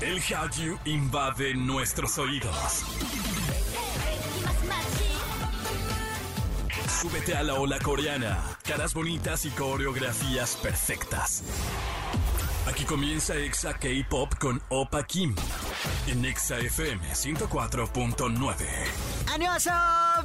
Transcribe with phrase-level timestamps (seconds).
[0.00, 2.84] El Hallyu invade nuestros oídos.
[7.00, 8.38] Súbete a la ola coreana.
[8.62, 11.42] Caras bonitas y coreografías perfectas.
[12.68, 15.34] Aquí comienza Exa K-Pop con Opa Kim.
[16.06, 18.54] En Exa FM 104.9.
[19.34, 19.70] ¡Añoso!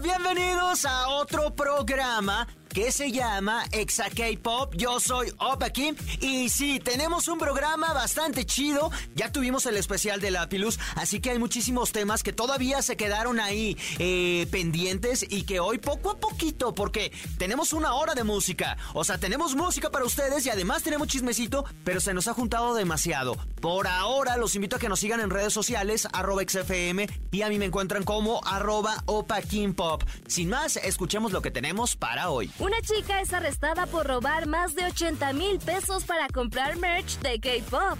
[0.03, 4.73] Bienvenidos a otro programa que se llama Exa K-Pop.
[4.75, 8.89] Yo soy Opa Kim y sí, tenemos un programa bastante chido.
[9.15, 12.97] Ya tuvimos el especial de la Pilus, así que hay muchísimos temas que todavía se
[12.97, 18.23] quedaron ahí eh, pendientes y que hoy poco a poquito, porque tenemos una hora de
[18.23, 18.77] música.
[18.93, 22.73] O sea, tenemos música para ustedes y además tenemos chismecito, pero se nos ha juntado
[22.73, 23.37] demasiado.
[23.61, 27.49] Por ahora los invito a que nos sigan en redes sociales, arroba XFM y a
[27.49, 30.03] mí me encuentran como arroba Opa Kim Pop.
[30.27, 32.49] Sin más, escuchemos lo que tenemos para hoy.
[32.63, 37.37] Una chica es arrestada por robar más de 80 mil pesos para comprar merch de
[37.37, 37.99] K-pop.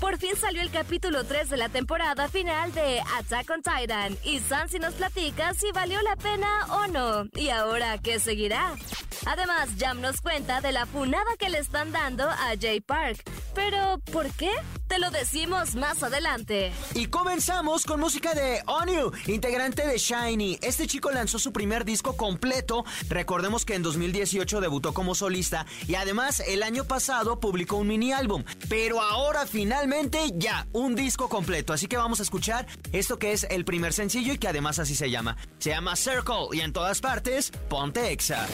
[0.00, 4.38] Por fin salió el capítulo 3 de la temporada final de Attack on Titan y
[4.38, 7.28] Sansi nos platica si valió la pena o no.
[7.34, 8.76] ¿Y ahora qué seguirá?
[9.26, 13.22] Además, Jam nos cuenta de la funada que le están dando a Jay Park.
[13.54, 14.50] Pero, ¿por qué?
[14.88, 16.72] Te lo decimos más adelante.
[16.94, 20.58] Y comenzamos con música de Onyu, integrante de Shiny.
[20.60, 22.84] Este chico lanzó su primer disco completo.
[23.08, 28.12] Recordemos que en 2018 debutó como solista y además el año pasado publicó un mini
[28.12, 28.44] álbum.
[28.68, 31.72] Pero ahora finalmente ya, un disco completo.
[31.72, 34.94] Así que vamos a escuchar esto que es el primer sencillo y que además así
[34.94, 35.36] se llama.
[35.58, 38.46] Se llama Circle y en todas partes, ponte Exa.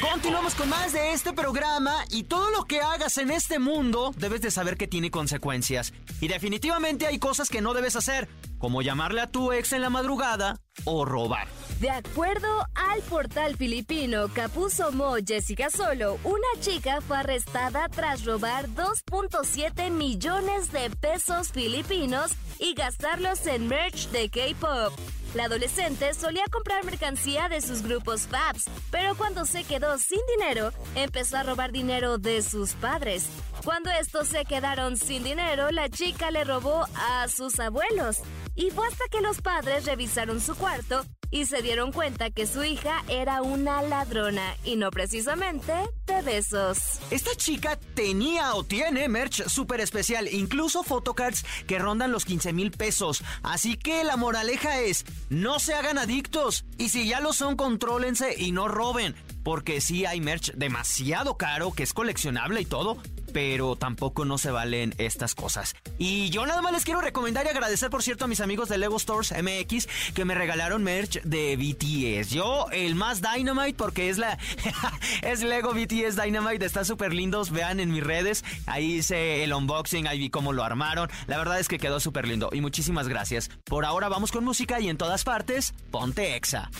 [0.00, 4.40] Continuamos con más de este programa y todo lo que hagas en este mundo debes
[4.40, 5.92] de saber que tiene consecuencias.
[6.20, 8.28] Y definitivamente hay cosas que no debes hacer,
[8.58, 11.48] como llamarle a tu ex en la madrugada o robar.
[11.80, 18.68] De acuerdo al portal filipino Capuzo Mo Jessica Solo, una chica fue arrestada tras robar
[18.70, 24.92] 2.7 millones de pesos filipinos y gastarlos en merch de K-pop.
[25.34, 30.72] La adolescente solía comprar mercancía de sus grupos Fabs, pero cuando se quedó sin dinero,
[30.96, 33.28] empezó a robar dinero de sus padres.
[33.64, 38.18] Cuando estos se quedaron sin dinero, la chica le robó a sus abuelos.
[38.56, 42.64] Y fue hasta que los padres revisaron su cuarto y se dieron cuenta que su
[42.64, 45.72] hija era una ladrona y no precisamente
[46.06, 46.78] de besos.
[47.10, 52.70] Esta chica tenía o tiene merch súper especial, incluso photocards que rondan los 15 mil
[52.70, 53.22] pesos.
[53.42, 58.34] Así que la moraleja es, no se hagan adictos y si ya lo son, contrólense
[58.36, 59.14] y no roben.
[59.42, 62.98] Porque sí hay merch demasiado caro que es coleccionable y todo,
[63.32, 65.74] pero tampoco no se valen estas cosas.
[65.98, 68.78] Y yo nada más les quiero recomendar y agradecer, por cierto, a mis amigos de
[68.78, 72.30] Lego Stores MX que me regalaron merch de BTS.
[72.30, 74.38] Yo, el más Dynamite, porque es la.
[75.22, 77.50] es Lego BTS Dynamite, está súper lindos.
[77.50, 81.10] Vean en mis redes, ahí hice el unboxing, ahí vi cómo lo armaron.
[81.26, 83.50] La verdad es que quedó súper lindo y muchísimas gracias.
[83.64, 86.70] Por ahora vamos con música y en todas partes, ponte Exa.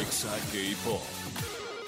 [0.00, 1.23] Exa K-Pop.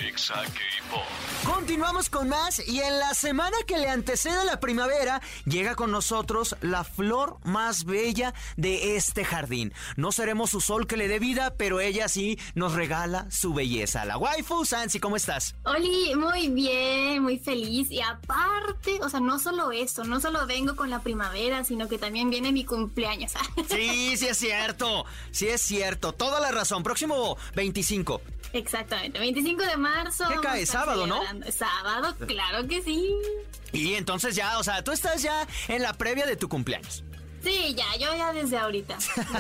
[0.01, 1.03] Exa K-Pop.
[1.45, 5.91] Continuamos con más y en la semana que le antecede a la primavera llega con
[5.91, 9.73] nosotros la flor más bella de este jardín.
[9.97, 14.05] No seremos su sol que le dé vida, pero ella sí nos regala su belleza.
[14.05, 15.55] La waifu Sansi, ¿cómo estás?
[15.65, 20.77] Oli, muy bien, muy feliz y aparte, o sea, no solo eso, no solo vengo
[20.77, 23.33] con la primavera, sino que también viene mi cumpleaños.
[23.69, 26.83] Sí, sí es cierto, sí es cierto, toda la razón.
[26.83, 28.21] Próximo 25.
[28.57, 30.25] Exactamente, 25 de marzo.
[30.29, 30.67] ¿Qué cae?
[30.67, 31.21] Sábado, ¿no?
[31.51, 33.11] Sábado, claro que sí.
[33.73, 37.05] Y entonces ya, o sea, tú estás ya en la previa de tu cumpleaños.
[37.47, 38.99] Sí, ya, yo ya desde ahorita.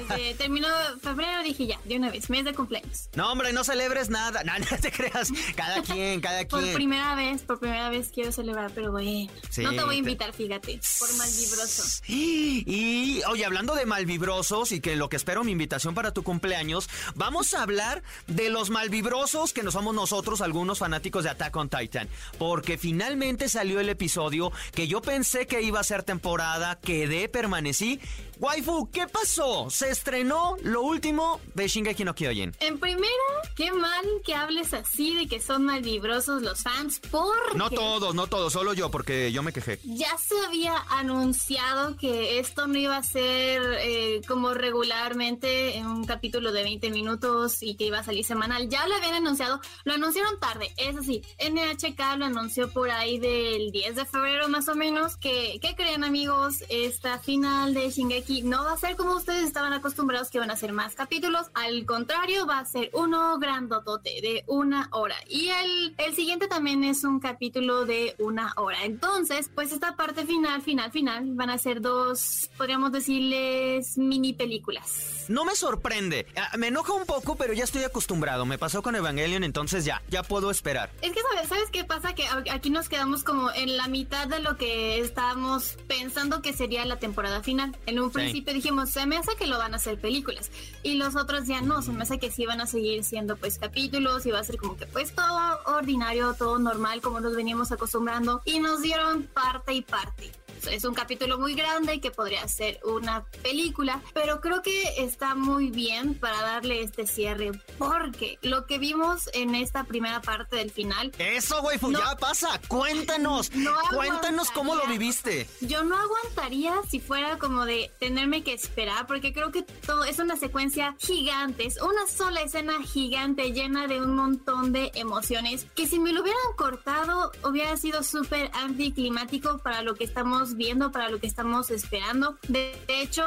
[0.09, 0.69] Desde terminó
[1.03, 3.09] febrero dije ya, de una vez, mes de cumpleaños.
[3.15, 4.43] No, hombre, no celebres nada.
[4.47, 5.31] No, no te creas.
[5.56, 6.62] Cada quien, cada quien.
[6.62, 9.28] Por primera vez, por primera vez quiero celebrar, pero bueno.
[9.50, 12.03] Sí, no te voy a te- invitar, fíjate, por malvibroso.
[12.09, 16.88] Y, oye, hablando de malvibrosos y que lo que espero mi invitación para tu cumpleaños,
[17.15, 21.69] vamos a hablar de los malvibrosos que no somos nosotros, algunos fanáticos de Attack on
[21.69, 22.09] Titan.
[22.38, 27.95] Porque finalmente salió el episodio que yo pensé que iba a ser temporada, quedé, permanecí.
[28.38, 29.70] Waifu, ¿qué pasó?
[29.70, 32.54] Se estrenó lo último de Shingeki no Kyojin.
[32.60, 33.08] En primera,
[33.56, 37.56] qué mal que hables así de que son malvibrosos los fans, porque...
[37.56, 39.81] No todos, no todos, solo yo, porque yo me quejé.
[39.84, 46.04] Ya se había anunciado que esto no iba a ser eh, como regularmente en un
[46.04, 48.69] capítulo de 20 minutos y que iba a salir semanal.
[48.69, 51.22] Ya lo habían anunciado, lo anunciaron tarde, es así.
[51.38, 55.16] NHK lo anunció por ahí del 10 de febrero más o menos.
[55.16, 56.64] Que, ¿Qué creen amigos?
[56.69, 60.56] Esta final de Shingeki no va a ser como ustedes estaban acostumbrados que van a
[60.56, 61.47] ser más capítulos.
[61.55, 65.17] Al contrario, va a ser uno grandotote de una hora.
[65.29, 68.85] Y el, el siguiente también es un capítulo de una hora.
[68.85, 75.25] Entonces, pues esta parte final, final, final, van a ser dos, podríamos decirles, mini películas.
[75.29, 76.27] No me sorprende.
[76.37, 78.47] Ah, me enoja un poco, pero ya estoy acostumbrado.
[78.47, 80.91] Me pasó con Evangelion, entonces ya, ya puedo esperar.
[81.03, 82.15] Es que, ¿sabes, ¿sabes qué pasa?
[82.15, 86.85] Que aquí nos quedamos como en la mitad de lo que estábamos pensando que sería
[86.85, 87.66] la temporada final.
[87.87, 90.51] En un principio dijimos, se me hace que lo van a hacer películas.
[90.83, 93.59] Y los otros ya no, se me hace que sí van a seguir siendo pues
[93.59, 97.73] capítulos y va a ser como que pues todo ordinario, todo normal como nos veníamos
[97.73, 98.43] acostumbrando.
[98.45, 100.33] Y nos dieron parte y parte
[100.67, 105.71] es un capítulo muy grande que podría ser una película, pero creo que está muy
[105.71, 111.13] bien para darle este cierre, porque lo que vimos en esta primera parte del final.
[111.19, 112.61] Eso, güey, ya pasa.
[112.69, 113.51] Cuéntanos,
[113.95, 115.49] cuéntanos cómo lo viviste.
[115.61, 120.19] Yo no aguantaría si fuera como de tenerme que esperar, porque creo que todo es
[120.19, 125.87] una secuencia gigante, es una sola escena gigante llena de un montón de emociones que
[125.87, 131.08] si me lo hubieran cortado hubiera sido súper anticlimático para lo que estamos viendo, para
[131.11, 132.38] lo que estamos esperando.
[132.49, 133.25] De hecho,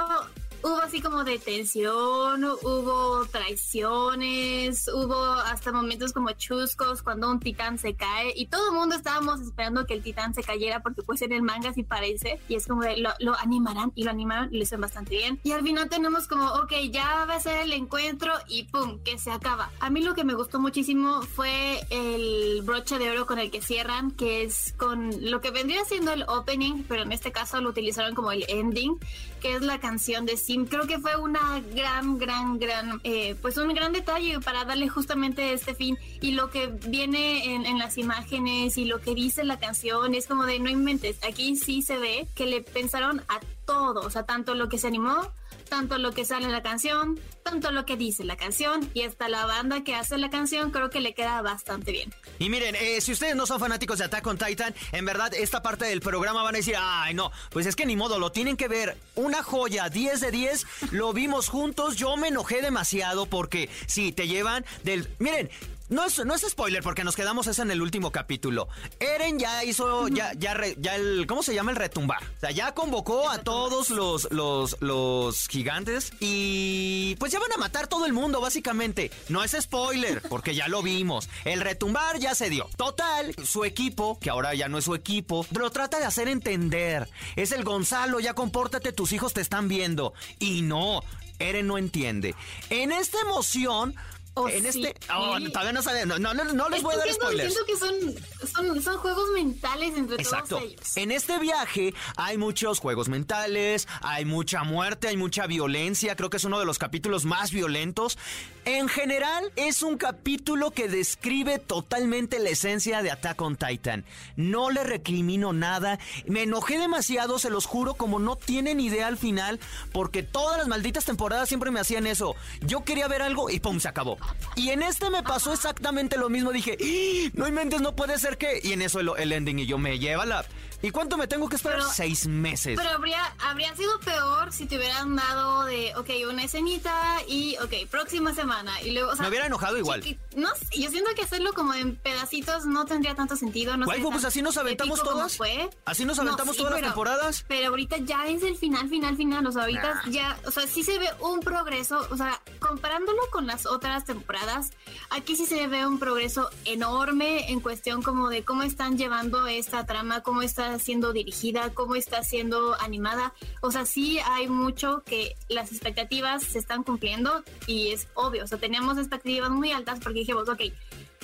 [0.64, 7.78] hubo así como de tensión, hubo traiciones, hubo hasta momentos como chuscos cuando un titán
[7.78, 11.22] se cae y todo el mundo estábamos esperando que el titán se cayera porque pues
[11.22, 14.54] en el manga sí parece y es como de lo, lo animarán y lo animaron
[14.54, 15.40] y lo hicieron bastante bien.
[15.44, 19.18] Y al final tenemos como ok ya va a ser el encuentro y pum que
[19.18, 19.72] se acaba.
[19.80, 23.62] A mí lo que me gustó muchísimo fue el broche de oro con el que
[23.62, 27.70] cierran que es con lo que vendría siendo el opening pero en este caso lo
[27.70, 28.98] utilizaron como el ending
[29.40, 30.38] que es la canción de
[30.70, 35.54] Creo que fue una gran, gran, gran, eh, pues un gran detalle para darle justamente
[35.54, 35.98] este fin.
[36.22, 40.26] Y lo que viene en, en, las imágenes y lo que dice la canción es
[40.26, 41.18] como de no inventes.
[41.24, 44.88] Aquí sí se ve que le pensaron a todo, o sea, tanto lo que se
[44.88, 45.32] animó
[45.70, 49.30] tanto lo que sale en la canción, tanto lo que dice la canción y hasta
[49.30, 52.14] la banda que hace la canción creo que le queda bastante bien.
[52.40, 55.62] Y miren, eh, si ustedes no son fanáticos de Attack on Titan, en verdad esta
[55.62, 58.58] parte del programa van a decir, ay no, pues es que ni modo, lo tienen
[58.58, 58.98] que ver.
[59.16, 64.28] Una joya, 10 de 10, lo vimos juntos, yo me enojé demasiado porque sí, te
[64.28, 65.08] llevan del...
[65.20, 65.50] Miren,
[65.90, 68.68] no es, no es spoiler porque nos quedamos eso en el último capítulo.
[69.00, 71.72] Eren ya hizo, ya, ya, ya el, ¿cómo se llama?
[71.72, 72.24] El retumbar.
[72.24, 77.58] O sea, ya convocó a todos los, los, los gigantes y pues ya van a
[77.58, 79.12] matar todo el mundo, básicamente.
[79.30, 81.30] No es spoiler porque ya lo vimos.
[81.46, 82.70] El retumbar ya se dio.
[82.78, 87.10] Total, su equipo, que ahora ya no es su equipo, lo trata de hacer entender.
[87.36, 90.14] Es el Gonzalo, ya compórtate, tus hijos te están viendo.
[90.40, 91.04] Y no,
[91.40, 92.36] Eren no entiende.
[92.70, 93.96] En esta emoción,
[94.40, 94.96] Oh, en este.
[95.14, 96.08] Oh, todavía no saben.
[96.08, 97.54] No, no, no, les voy a dar spoilers.
[97.54, 100.98] Siento que son, son, juegos mentales entre todos ellos.
[100.98, 106.16] En este viaje hay muchos juegos mentales, hay mucha muerte, hay mucha violencia.
[106.16, 108.18] Creo que es uno de los capítulos más violentos.
[108.66, 114.06] En general, es un capítulo que describe totalmente la esencia de Attack on Titan.
[114.36, 116.00] No le recrimino nada.
[116.26, 119.60] Me enojé demasiado, se los juro, como no tienen idea al final,
[119.92, 122.36] porque todas las malditas temporadas siempre me hacían eso.
[122.62, 124.18] Yo quería ver algo y pum, se acabó.
[124.56, 126.52] Y en este me pasó exactamente lo mismo.
[126.52, 127.32] Dije, ¡Ah!
[127.34, 128.60] no inventes, no puede ser que.
[128.64, 130.46] Y en eso el, el ending y yo me lleva la.
[130.82, 131.82] ¿Y cuánto me tengo que esperar?
[131.94, 132.78] Seis meses.
[132.78, 137.90] Pero habría, habría sido peor si te hubieran dado de, ok, una escenita y, ok,
[137.90, 138.82] próxima semana.
[138.82, 140.04] Y luego, me hubiera enojado igual.
[140.36, 143.76] no yo siento que hacerlo como en pedacitos no tendría tanto sentido.
[143.78, 145.38] No pues así nos aventamos todas.
[145.38, 145.70] Fue.
[145.86, 147.46] Así nos aventamos todas las temporadas.
[147.48, 149.46] Pero ahorita ya es el final, final, final.
[149.46, 152.06] O sea, ahorita ya, o sea, sí se ve un progreso.
[152.10, 154.72] O sea, comparándolo con las otras temporadas,
[155.10, 159.86] aquí sí se ve un progreso enorme en cuestión como de cómo están llevando esta
[159.86, 160.42] trama, cómo
[160.78, 163.34] siendo dirigida, cómo está siendo animada.
[163.62, 168.44] O sea, sí hay mucho que las expectativas se están cumpliendo y es obvio.
[168.44, 170.62] O sea, teníamos expectativas muy altas porque dijimos, ok,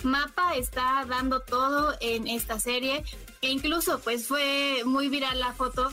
[0.03, 3.03] Mapa está dando todo en esta serie
[3.41, 5.91] e incluso pues fue muy viral la foto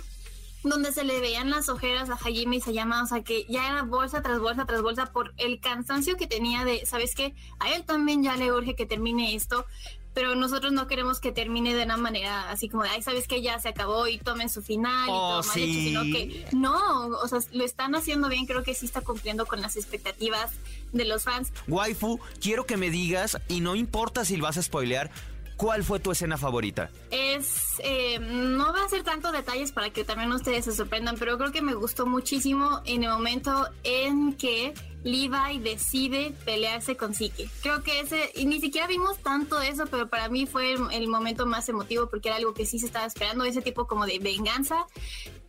[0.65, 3.83] donde se le veían las ojeras a Hajime y Sayama, o sea que ya era
[3.83, 7.35] bolsa tras bolsa tras bolsa por el cansancio que tenía de, ¿sabes qué?
[7.59, 9.67] A él también ya le urge que termine esto,
[10.15, 13.43] pero nosotros no queremos que termine de una manera así como de, ay, sabes que
[13.43, 17.07] ya se acabó y tomen su final y oh, todo mal hecho, sino que no,
[17.07, 20.53] o sea, lo están haciendo bien, creo que sí está cumpliendo con las expectativas
[20.93, 21.53] de los fans.
[21.69, 25.11] Waifu, quiero que me digas, y no importa si vas a spoilear,
[25.57, 26.91] ¿Cuál fue tu escena favorita?
[27.11, 31.39] Es, eh, no va a ser tanto detalles para que también ustedes se sorprendan, pero
[31.39, 37.49] creo que me gustó muchísimo en el momento en que Levi decide pelearse con Siki.
[37.63, 41.47] Creo que ese, y ni siquiera vimos tanto eso, pero para mí fue el, momento
[41.47, 44.87] más emotivo porque era algo que sí se estaba esperando, ese tipo como de venganza.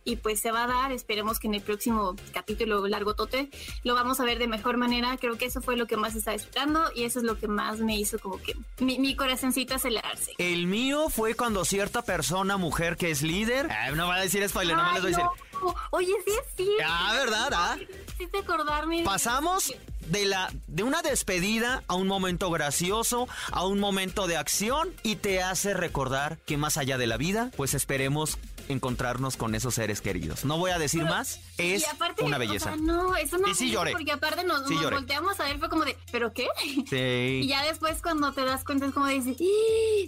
[0.04, 3.48] Y pues se va a dar, esperemos que en el próximo capítulo largo tote
[3.82, 6.34] lo vamos a ver de mejor manera, creo que eso fue lo que más estaba
[6.34, 10.32] esperando y eso es lo que más me hizo como que mi, mi corazoncito acelerarse.
[10.38, 14.76] El mío fue cuando cierta persona, mujer que es líder, no voy a decir spoiler,
[14.76, 15.44] no me les voy a decir.
[15.90, 16.84] Oye, sí es cierto.
[16.86, 17.48] Ah, ¿verdad?
[17.52, 17.76] Ah.
[18.18, 19.02] Sí te acordarme.
[19.04, 19.72] Pasamos
[20.08, 25.16] de la de una despedida a un momento gracioso, a un momento de acción y
[25.16, 30.00] te hace recordar que más allá de la vida, pues esperemos encontrarnos con esos seres
[30.00, 30.44] queridos.
[30.44, 31.84] No voy a decir más, es
[32.20, 32.76] una belleza.
[32.76, 36.48] no, es una y porque aparte nos, volteamos a ver, fue como de, ¿pero qué?
[36.88, 37.24] Sí.
[37.44, 39.14] Y ya después cuando te das cuenta es como de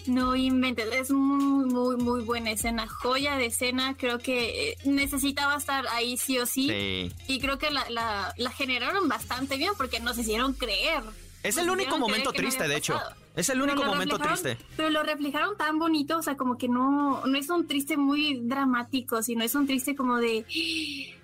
[0.06, 5.56] no inventes, es muy, muy, muy buena escena, joya de escena, creo que eh, necesitaba
[5.56, 6.68] estar ahí sí o sí.
[6.68, 7.12] sí.
[7.26, 11.02] Y creo que la, la, la generaron bastante bien porque nos hicieron creer.
[11.42, 13.00] Es el único momento triste, de hecho.
[13.36, 14.56] Es el único momento triste.
[14.76, 18.40] Pero lo reflejaron tan bonito, o sea, como que no, no es un triste muy
[18.42, 20.46] dramático, sino es un triste como de,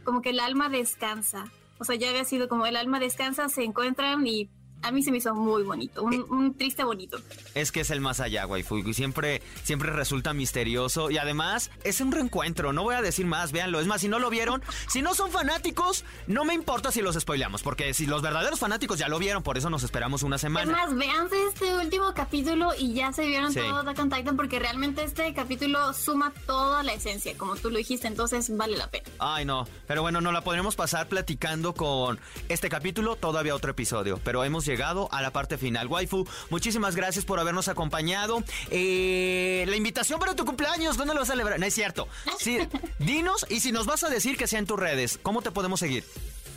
[0.04, 1.50] como que el alma descansa.
[1.78, 4.50] O sea, ya había sido como el alma descansa, se encuentran y
[4.82, 7.18] a mí se me hizo muy bonito, un, triste bonito.
[7.54, 12.00] Es que es el más allá, waifu, y siempre, siempre resulta misterioso y además es
[12.00, 13.80] un reencuentro, no voy a decir más, véanlo.
[13.80, 17.16] Es más, si no lo vieron, si no son fanáticos, no me importa si los
[17.16, 20.70] spoileamos, porque si los verdaderos fanáticos ya lo vieron, por eso nos esperamos una semana.
[20.70, 24.58] Es más, véanse este último capítulo y ya se vieron todo Attack on Titan, porque
[24.58, 29.08] realmente este capítulo suma toda la esencia, como tú lo dijiste, entonces vale la pena.
[29.18, 34.20] Ay, no, pero bueno, no la podremos pasar platicando con este capítulo, todavía otro episodio,
[34.24, 34.71] pero hemos llegado
[35.10, 35.86] a la parte final.
[35.86, 38.42] Waifu, muchísimas gracias por habernos acompañado.
[38.70, 41.58] Eh, la invitación para tu cumpleaños, ¿dónde lo vas a celebrar?
[41.58, 42.08] No es cierto.
[42.38, 42.58] Sí,
[42.98, 45.80] dinos y si nos vas a decir que sea en tus redes, ¿cómo te podemos
[45.80, 46.04] seguir?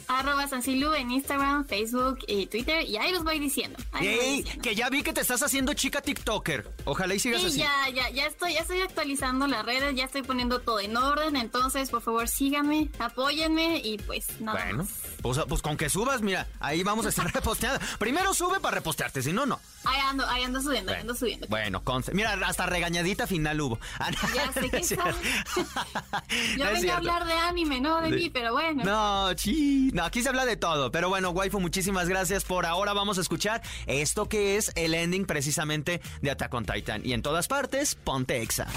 [0.08, 3.78] Arroba Sancilu en Instagram, Facebook y Twitter y ahí los voy diciendo.
[4.00, 6.70] Ey, que ya vi que te estás haciendo chica TikToker.
[6.86, 7.58] Ojalá y sigas sí, así.
[7.60, 11.36] ya, ya, ya estoy, ya estoy actualizando las redes, ya estoy poniendo todo en orden,
[11.36, 14.64] entonces por favor síganme, apóyenme y pues nada.
[14.64, 14.88] Bueno,
[15.22, 17.80] pues, pues, con que subas, mira, ahí vamos a estar reposteando.
[17.98, 19.60] Primero sube para repostearte, si no, no.
[19.86, 21.48] Ahí ando, ahí ando subiendo, ahí ando subiendo.
[21.48, 21.82] Bueno,
[22.14, 23.80] mira, hasta regañadita final hubo.
[24.36, 24.82] ya sé que
[26.58, 28.84] Yo vengo a hablar de anime, no de, mí, pero bueno.
[28.84, 29.92] No, chi.
[29.96, 30.92] No, aquí se habla de todo.
[30.92, 32.44] Pero bueno, waifu, muchísimas gracias.
[32.44, 37.02] Por ahora vamos a escuchar esto que es el ending precisamente de Attack on Titan.
[37.06, 38.68] Y en todas partes, ponte Exa.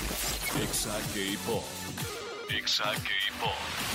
[0.62, 1.64] Exa K-Pop.
[2.56, 3.50] Exa K-Pop.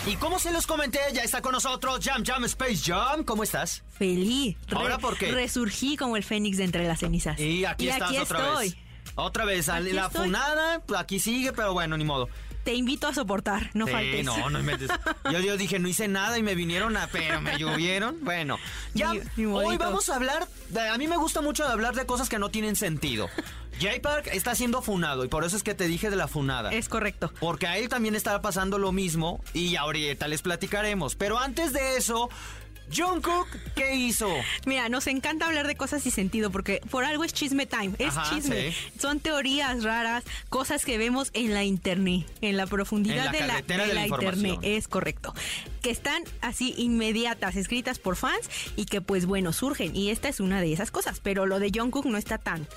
[0.06, 3.24] Y como se los comenté, ya está con nosotros Jam Jam Space Jam.
[3.24, 3.84] ¿Cómo estás?
[3.98, 4.58] Feliz.
[4.76, 5.32] ¿Ahora por qué?
[5.32, 7.40] Resurgí como el fénix de entre las cenizas.
[7.40, 8.76] Y aquí estás otra vez.
[9.16, 12.28] Otra vez, la funada, aquí sigue, pero bueno, ni modo
[12.64, 14.26] te invito a soportar, no faltes.
[14.26, 14.78] No, no me
[15.32, 18.18] yo, yo dije, no hice nada y me vinieron a, pero me llovieron.
[18.22, 18.58] Bueno,
[18.94, 20.48] ya, hoy vamos a hablar,
[20.92, 23.30] a mí me gusta mucho hablar de cosas que no tienen sentido.
[23.80, 26.72] Jay Park está siendo funado y por eso es que te dije de la funada.
[26.72, 27.34] Es correcto.
[27.40, 31.16] Porque a él también estaba pasando lo mismo y ahorita les platicaremos.
[31.16, 32.30] Pero antes de eso,
[32.96, 34.30] Jungkook, ¿qué hizo?
[34.66, 38.14] Mira, nos encanta hablar de cosas sin sentido porque por algo es chisme time, es
[38.30, 38.74] chisme.
[39.00, 43.94] Son teorías raras, cosas que vemos en la internet, en la profundidad de la, de
[43.94, 45.34] la internet, es correcto.
[45.82, 50.40] Que están así inmediatas, escritas por fans y que pues bueno, surgen y esta es
[50.40, 52.68] una de esas cosas, pero lo de Jungkook no está tan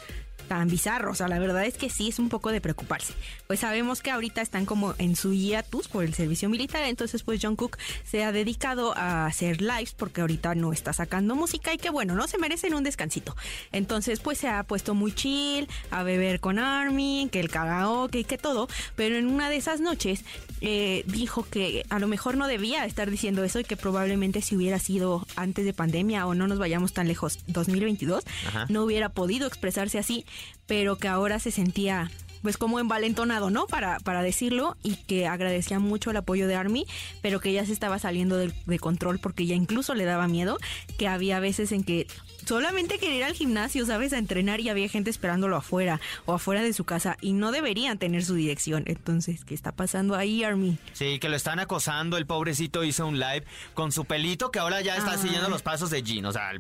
[0.47, 1.13] tan bizarro.
[1.13, 3.15] O sea, la verdad es que sí es un poco de preocuparse.
[3.47, 7.41] Pues sabemos que ahorita están como en su hiatus por el servicio militar, entonces pues
[7.43, 11.79] John Cook se ha dedicado a hacer lives porque ahorita no está sacando música y
[11.79, 13.37] que bueno, no se merecen un descansito.
[13.73, 18.25] Entonces pues se ha puesto muy chill, a beber con Army, que el karaoke y
[18.25, 20.25] que todo, pero en una de esas noches
[20.69, 24.57] eh, dijo que a lo mejor no debía estar diciendo eso y que probablemente si
[24.57, 28.25] hubiera sido antes de pandemia o no nos vayamos tan lejos, 2022,
[28.69, 30.25] no hubiera podido expresarse así
[30.67, 32.11] pero que ahora se sentía
[32.47, 33.67] pues como envalentonado, ¿no?
[33.67, 36.87] Para, para decirlo y que agradecía mucho el apoyo de Army,
[37.21, 40.57] pero que ya se estaba saliendo de, de, control porque ya incluso le daba miedo,
[40.97, 42.07] que había veces en que
[42.47, 44.13] solamente quería ir al gimnasio, ¿sabes?
[44.13, 47.99] A entrenar y había gente esperándolo afuera o afuera de su casa y no deberían
[47.99, 48.85] tener su dirección.
[48.87, 50.79] Entonces, ¿qué está pasando ahí, Army?
[50.93, 53.43] Sí, que lo están acosando, el pobrecito hizo un live
[53.75, 56.53] con su pelito que ahora ya está siguiendo los pasos de Jean, o sea,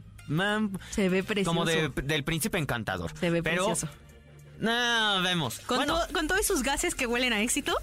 [0.90, 1.50] se ve precioso.
[1.50, 3.12] Como del príncipe encantador.
[3.20, 3.88] Se ve precioso.
[4.58, 5.60] No, vemos.
[5.60, 7.74] Con, con todos sus gases que huelen a éxito,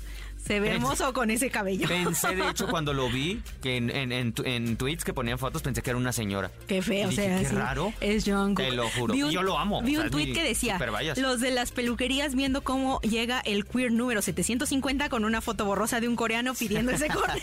[0.46, 1.88] se ve hermoso con ese cabello.
[1.88, 5.82] Pensé, de hecho, cuando lo vi, que en, en, en, tweets que ponían fotos, pensé
[5.82, 6.52] que era una señora.
[6.68, 7.94] Qué feo, o sea, qué raro.
[8.02, 8.58] Es Jungkook.
[8.58, 9.14] Te lo juro.
[9.14, 9.82] yo lo amo.
[9.82, 10.80] Vi un tweet que decía,
[11.18, 16.00] los de las peluquerías viendo cómo llega el queer número 750 con una foto borrosa
[16.00, 17.42] de un coreano pidiendo ese corte.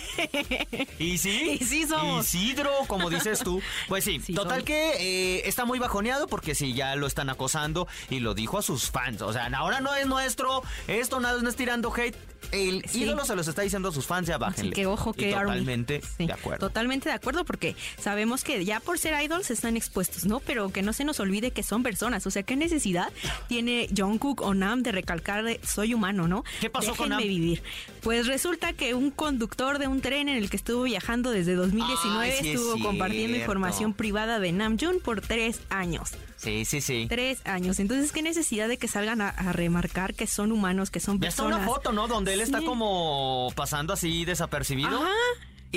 [0.98, 1.38] ¿Y sí?
[1.60, 2.34] Y sí somos.
[2.34, 3.60] Isidro, como dices tú.
[3.88, 8.20] Pues sí, total que eh, está muy bajoneado porque sí, ya lo están acosando y
[8.20, 9.22] lo dijo a sus fans.
[9.22, 12.16] O sea, ahora no es nuestro, esto nada no es tirando hate
[12.52, 14.72] el ídolo se los está diciendo a sus fans, ya bájenle.
[14.72, 16.66] que ojo que Totalmente de acuerdo.
[16.68, 20.40] Totalmente de acuerdo porque sabemos que ya por ser idols están expuestos, ¿no?
[20.40, 22.26] Pero que no se nos olvide que son personas.
[22.26, 23.12] O sea, ¿qué necesidad
[23.48, 26.44] tiene Jungkook o Nam de recalcar de soy humano, ¿no?
[26.60, 27.20] ¿Qué pasó con Nam?
[27.20, 27.62] vivir.
[28.02, 32.52] Pues resulta que un conductor de un tren en el que estuvo viajando desde 2019
[32.52, 36.10] estuvo compartiendo información privada de Namjoon por tres años.
[36.40, 37.06] Sí, sí, sí.
[37.08, 37.78] Tres años.
[37.80, 41.50] Entonces, ¿qué necesidad de que salgan a, remarcar que son humanos, que son personas?
[41.50, 42.08] Ya está una foto, ¿no?
[42.08, 45.02] Donde él está como pasando así desapercibido.
[45.02, 45.10] Ajá.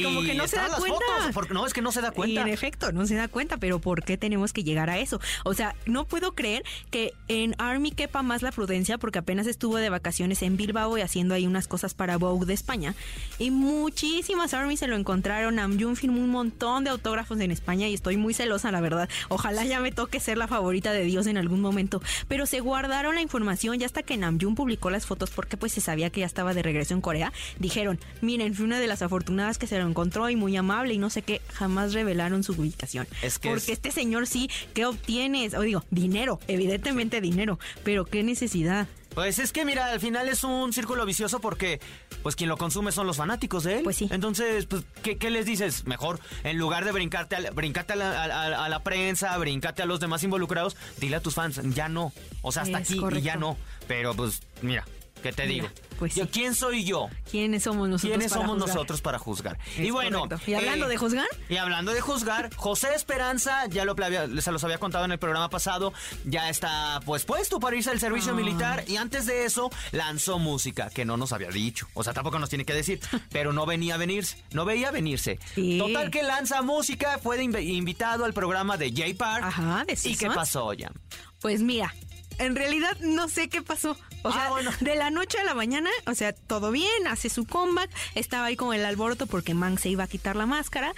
[0.01, 0.97] Como que no se da cuenta.
[1.33, 2.41] porque, no, es que no se da cuenta.
[2.41, 5.19] en efecto, no se da cuenta, pero ¿por qué tenemos que llegar a eso?
[5.43, 9.77] O sea, no puedo creer que en Army quepa más la prudencia porque apenas estuvo
[9.77, 12.95] de vacaciones en Bilbao y haciendo ahí unas cosas para Vogue de España.
[13.37, 15.59] Y muchísimas Army se lo encontraron.
[15.59, 19.09] Amjun firmó un montón de autógrafos en España y estoy muy celosa, la verdad.
[19.29, 22.01] Ojalá ya me toque ser la favorita de Dios en algún momento.
[22.27, 25.81] Pero se guardaron la información ya hasta que Namjoon publicó las fotos porque pues se
[25.81, 27.31] sabía que ya estaba de regreso en Corea.
[27.59, 31.09] Dijeron, miren, fui una de las afortunadas que se encontró y muy amable y no
[31.09, 33.07] sé qué, jamás revelaron su ubicación.
[33.21, 35.53] Es que Porque este señor sí, ¿qué obtienes?
[35.53, 38.87] O digo, dinero, evidentemente dinero, pero qué necesidad.
[39.13, 41.79] Pues es que mira, al final es un círculo vicioso porque
[42.23, 43.83] pues quien lo consume son los fanáticos de él.
[43.83, 44.07] Pues sí.
[44.11, 45.85] Entonces, pues, ¿qué, les dices?
[45.85, 49.99] Mejor, en lugar de brincarte, a, brincarte a la, a, la, prensa, brincarte a los
[49.99, 52.11] demás involucrados, dile a tus fans, ya no.
[52.41, 53.57] O sea, hasta aquí y ya no.
[53.87, 54.85] Pero pues, mira,
[55.21, 55.67] ¿qué te digo?
[56.03, 57.07] Pues ¿Quién soy yo?
[57.31, 58.17] ¿Quiénes somos nosotros?
[58.17, 59.57] ¿Quiénes somos nosotros para juzgar?
[59.77, 60.27] y bueno.
[60.45, 61.27] Y hablando eh, de juzgar.
[61.47, 63.95] Y hablando de juzgar, José Esperanza, ya lo
[64.41, 65.93] se los había contado en el programa pasado,
[66.25, 70.89] ya está pues puesto para irse al servicio militar y antes de eso lanzó música
[70.89, 71.87] que no nos había dicho.
[71.93, 72.99] O sea, tampoco nos tiene que decir,
[73.31, 75.39] pero no venía a venirse, no veía venirse.
[75.77, 79.45] Total que lanza música, fue invitado al programa de J Park.
[79.45, 80.91] Ajá, de ¿Y qué pasó, ya?
[81.39, 81.93] Pues mira,
[82.37, 83.97] en realidad no sé qué pasó.
[84.23, 87.45] O sea, ah, de la noche a la mañana, o sea, todo bien, hace su
[87.45, 90.93] comeback, estaba ahí con el alboroto porque Mang se iba a quitar la máscara.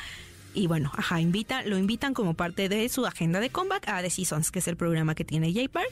[0.53, 4.09] Y bueno, ajá, invita, lo invitan como parte de su agenda de comeback a The
[4.09, 5.91] Seasons, que es el programa que tiene J Park.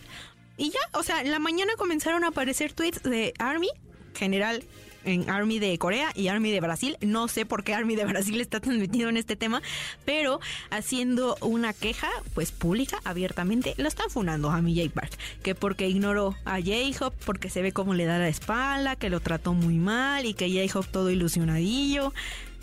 [0.57, 3.69] Y ya, o sea, en la mañana comenzaron a aparecer tweets de Army,
[4.13, 4.63] general
[5.05, 6.97] en Army de Corea y Army de Brasil.
[7.01, 9.61] No sé por qué Army de Brasil está tan metido en este tema,
[10.05, 10.39] pero
[10.69, 15.11] haciendo una queja, pues pública, abiertamente, lo están funando a mi J Park.
[15.41, 19.19] Que porque ignoró a J-Hop, porque se ve cómo le da la espalda, que lo
[19.19, 22.13] trató muy mal y que J-Hop todo ilusionadillo.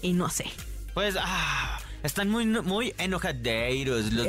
[0.02, 0.46] Y no sé.
[0.94, 1.80] Pues, ah.
[2.02, 4.12] Están muy, muy enojadeiros.
[4.12, 4.26] Los,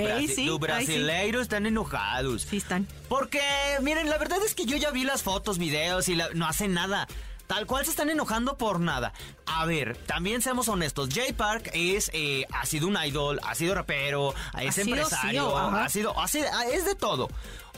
[0.59, 2.43] brasileiros están enojados.
[2.49, 2.85] Sí, están.
[3.07, 3.41] Porque,
[3.81, 7.07] miren, la verdad es que yo ya vi las fotos, videos y no hacen nada.
[7.51, 9.11] Tal cual se están enojando por nada.
[9.45, 11.09] A ver, también seamos honestos.
[11.13, 16.17] Jay Park es, eh, ha sido un idol, ha sido rapero, es empresario, ha sido,
[16.17, 17.27] ha sido, es de todo.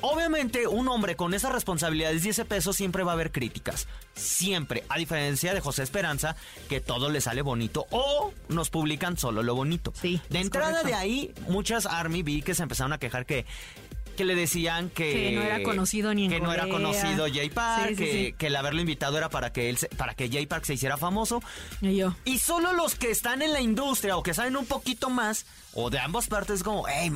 [0.01, 3.87] Obviamente, un hombre con esas responsabilidades y ese peso siempre va a haber críticas.
[4.13, 4.83] Siempre.
[4.89, 6.35] A diferencia de José Esperanza,
[6.67, 9.93] que todo le sale bonito o nos publican solo lo bonito.
[9.95, 10.21] Sí.
[10.29, 13.45] De entrada de ahí, muchas Army vi que se empezaron a quejar que
[14.13, 17.49] que le decían que, que no era conocido ni en que no era conocido Jay
[17.49, 20.97] Park, que, el haberlo invitado era para que él para que Jay Park se hiciera
[20.97, 21.41] famoso.
[21.81, 22.15] Y yo.
[22.25, 25.89] Y solo los que están en la industria o que saben un poquito más o
[25.89, 27.11] de ambas partes como, hey,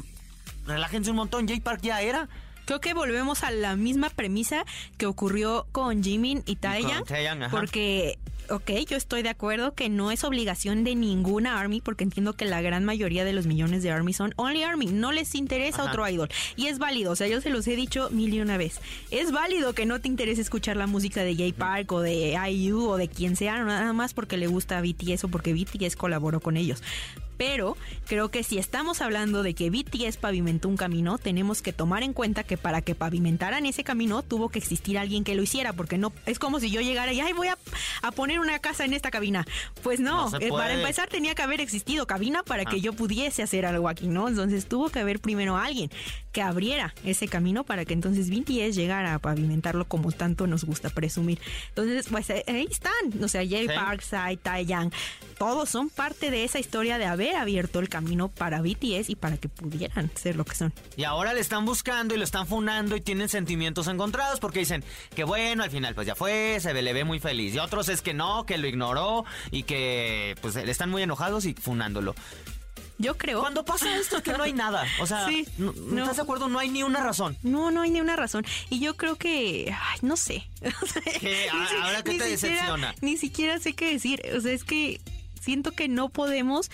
[0.65, 2.27] relájense un montón, Jay Park ya era.
[2.67, 4.65] Creo que volvemos a la misma premisa
[4.97, 7.06] que ocurrió con Jimin y Taeyang,
[7.49, 12.34] porque ok, yo estoy de acuerdo que no es obligación de ninguna Army, porque entiendo
[12.34, 15.86] que la gran mayoría de los millones de Army son Only Army, no les interesa
[15.86, 16.27] otro idol.
[16.58, 18.82] Y es válido, o sea, yo se los he dicho mil y una vez.
[19.12, 22.86] Es válido que no te interese escuchar la música de Jay Park o de IU
[22.86, 26.58] o de quien sea, nada más porque le gusta BTS o porque BTS colaboró con
[26.58, 26.84] ellos
[27.38, 32.04] pero creo que si estamos hablando de que BTS pavimentó un camino, tenemos que tomar
[32.04, 35.73] en cuenta que para que pavimentaran ese camino tuvo que existir alguien que lo hiciera,
[35.73, 37.58] porque no es como si yo llegara y ay voy a,
[38.15, 39.45] poner una casa en esta cabina.
[39.84, 43.65] Pues no, eh, para empezar tenía que haber existido cabina para que yo pudiese hacer
[43.65, 44.28] algo aquí, ¿no?
[44.28, 45.91] Entonces tuvo que haber primero alguien
[46.38, 50.91] que abriera ese camino para que entonces BTS llegara a pavimentarlo como tanto nos gusta
[50.91, 51.39] presumir.
[51.69, 54.91] Entonces, pues eh, ahí están, o sea, Jay Parkside, Taeyang,
[55.39, 59.38] todos son parte de esa historia de haber abierto el camino para BTS y para
[59.38, 60.71] que pudieran ser lo que son.
[60.95, 64.84] Y ahora le están buscando y lo están funando y tienen sentimientos encontrados porque dicen
[65.15, 67.56] que bueno, al final pues ya fue, se le ve muy feliz.
[67.56, 71.56] Y otros es que no, que lo ignoró y que pues están muy enojados y
[71.56, 72.13] funándolo.
[72.99, 73.41] Yo creo.
[73.41, 74.86] Cuando pasa esto es que no hay nada.
[74.99, 76.47] O sea, no, ¿estás de acuerdo?
[76.47, 77.38] No hay ni una razón.
[77.43, 78.45] No, no hay ni una razón.
[78.69, 80.47] Y yo creo que, ay, no sé.
[81.19, 81.47] ¿Qué?
[81.49, 82.95] ¿Ahora qué te decepciona?
[83.01, 84.21] Ni siquiera sé qué decir.
[84.36, 84.99] O sea, es que
[85.39, 86.71] siento que no podemos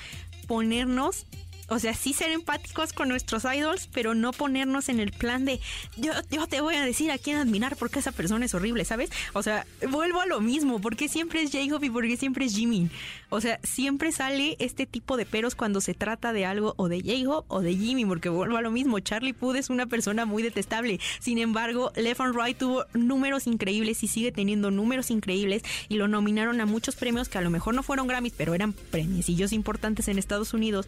[0.48, 1.26] ponernos
[1.70, 5.60] O sea, sí ser empáticos con nuestros idols, pero no ponernos en el plan de
[5.98, 9.10] yo, yo te voy a decir a quién admirar porque esa persona es horrible, ¿sabes?
[9.34, 12.92] O sea, vuelvo a lo mismo, porque siempre es J-Hope y porque siempre es Jimin.
[13.30, 17.02] O sea, siempre sale este tipo de peros cuando se trata de algo o de
[17.02, 19.00] J-Hope o de Jimin, porque vuelvo a lo mismo.
[19.00, 21.00] Charlie Puth es una persona muy detestable.
[21.20, 26.08] Sin embargo, Left and Right tuvo números increíbles y sigue teniendo números increíbles y lo
[26.08, 30.08] nominaron a muchos premios que a lo mejor no fueron Grammys, pero eran premiecillos importantes
[30.08, 30.88] en Estados Unidos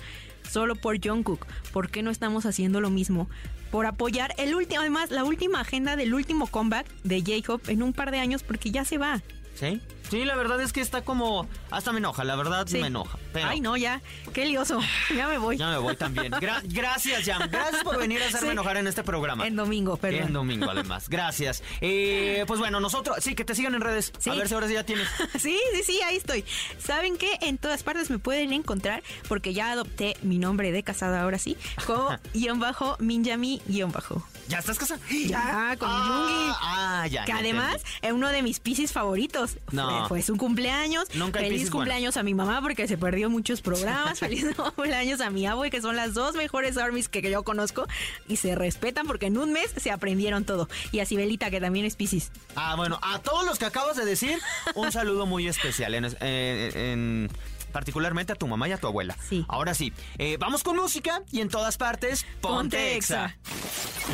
[0.49, 1.45] solo por Jungkook.
[1.71, 3.29] ¿Por qué no estamos haciendo lo mismo?
[3.71, 7.93] Por apoyar el último, además, la última agenda del último comeback de J-Hope en un
[7.93, 9.21] par de años porque ya se va.
[9.55, 9.81] ¿Sí?
[10.09, 11.47] Sí, la verdad es que está como.
[11.71, 13.17] Hasta me enoja, la verdad me enoja.
[13.33, 14.01] Ay, no, ya.
[14.33, 14.79] Qué lioso.
[15.15, 15.57] Ya me voy.
[15.57, 16.31] Ya me voy también.
[16.65, 17.49] gracias, Jam.
[17.49, 19.47] Gracias por venir a hacerme enojar en este programa.
[19.47, 20.27] En domingo, perdón.
[20.27, 21.09] En domingo, además.
[21.09, 21.63] Gracias.
[21.81, 23.17] Eh, pues bueno, nosotros.
[23.21, 24.11] Sí, que te sigan en redes.
[24.29, 25.07] A ver si ahora sí ya tienes.
[25.39, 26.43] sí, sí, sí, ahí estoy.
[26.79, 27.37] ¿Saben qué?
[27.41, 31.57] En todas partes me pueden encontrar porque ya adopté mi nombre de casada ahora sí.
[31.85, 34.23] Como guion bajo, Minjami guion bajo.
[34.47, 35.01] ¿Ya estás casada?
[35.10, 37.25] Ya, con ah, Ah, ya.
[37.25, 39.58] Que además es uno de mis piscis favoritos.
[39.71, 40.08] No.
[40.08, 41.08] Fue, su cumpleaños.
[41.15, 44.19] Nunca Feliz cumpleaños a mi mamá porque se perdió muchos programas.
[44.25, 47.88] Feliz cumpleaños a mi abuelo, que son las dos mejores armies que yo conozco.
[48.27, 50.69] Y se respetan porque en un mes se aprendieron todo.
[50.91, 52.31] Y a Sibelita, que también es piscis.
[52.55, 54.39] Ah, bueno, a todos los que acabas de decir,
[54.75, 55.95] un saludo muy especial.
[55.95, 57.29] en
[57.75, 59.17] particularmente a tu mamá y a tu abuela.
[59.27, 59.43] Sí.
[59.49, 63.35] Ahora sí, eh, vamos con música y en todas partes, ponte, exa.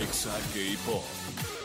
[0.01, 1.60] Exa K-Pop.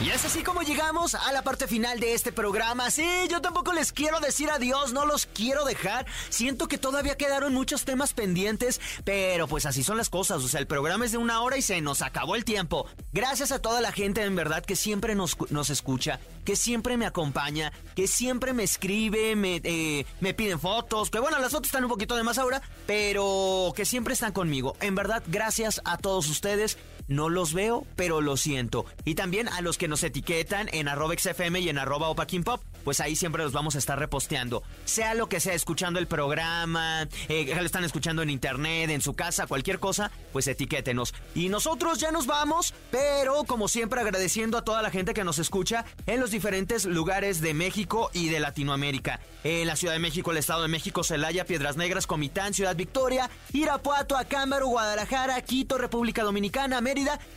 [0.00, 2.90] Y es así como llegamos a la parte final de este programa.
[2.90, 6.06] Sí, yo tampoco les quiero decir adiós, no los quiero dejar.
[6.28, 10.42] Siento que todavía quedaron muchos temas pendientes, pero pues así son las cosas.
[10.44, 12.86] O sea, el programa es de una hora y se nos acabó el tiempo.
[13.12, 17.06] Gracias a toda la gente en verdad que siempre nos, nos escucha, que siempre me
[17.06, 21.10] acompaña, que siempre me escribe, me, eh, me piden fotos.
[21.10, 24.76] Que bueno, las fotos están un poquito de más ahora, pero que siempre están conmigo.
[24.80, 26.78] En verdad, gracias a todos ustedes.
[27.08, 28.84] No los veo, pero lo siento.
[29.04, 33.00] Y también a los que nos etiquetan en arroba XFM y en arroba Pop, pues
[33.00, 34.62] ahí siempre los vamos a estar reposteando.
[34.84, 39.14] Sea lo que sea, escuchando el programa, eh, lo están escuchando en internet, en su
[39.14, 41.14] casa, cualquier cosa, pues etiquétenos.
[41.34, 45.38] Y nosotros ya nos vamos, pero como siempre agradeciendo a toda la gente que nos
[45.38, 49.20] escucha en los diferentes lugares de México y de Latinoamérica.
[49.44, 53.30] En la Ciudad de México, el Estado de México, Celaya, Piedras Negras, Comitán, Ciudad Victoria,
[53.52, 56.80] Irapuato, Acámbaro, Guadalajara, Quito, República Dominicana,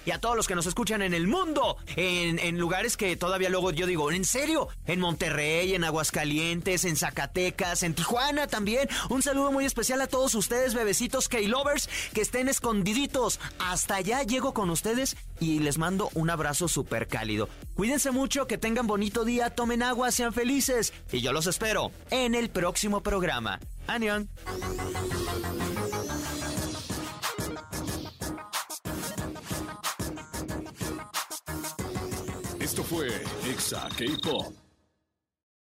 [0.05, 3.71] Y a todos los que nos escuchan en el mundo, en, lugares que todavía luego
[3.71, 4.69] yo digo, ¿en serio?
[4.85, 8.89] En Monterrey, en Aguascalientes, en Zacatecas, en Tijuana también.
[9.09, 13.39] Un saludo muy especial a todos ustedes, bebecitos K-Lovers, que estén escondiditos.
[13.59, 17.49] Hasta allá llego con ustedes y les mando un abrazo súper cálido.
[17.75, 20.93] Cuídense mucho, que tengan bonito día, tomen agua, sean felices.
[21.11, 23.59] Y yo los espero en el próximo programa.
[23.87, 24.29] Anion.
[32.89, 33.07] Fue
[33.47, 34.68] Exa K-Pop.